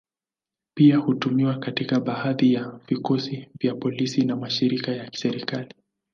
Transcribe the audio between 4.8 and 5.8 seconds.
ya kiserikali.